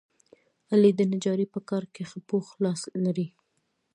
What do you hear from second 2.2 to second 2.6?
پوخ